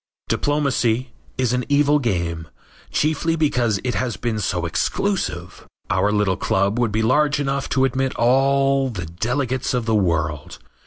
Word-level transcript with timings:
Diplomacy 0.29 1.11
is 1.37 1.53
an 1.53 1.63
evil 1.69 1.99
game, 1.99 2.47
chiefly 2.89 3.35
because 3.35 3.79
it 3.83 3.93
has 3.93 4.17
been 4.17 4.39
so 4.39 4.65
exclusive. 4.65 5.67
Our 5.91 6.11
little 6.11 6.37
club 6.37 6.79
would 6.79 6.91
be 6.91 7.03
large 7.03 7.39
enough 7.39 7.69
to 7.69 7.85
admit 7.85 8.15
all 8.15 8.89
the 8.89 9.05
delegates 9.05 9.75
of 9.75 9.85
the 9.85 9.93
world. 9.93 10.57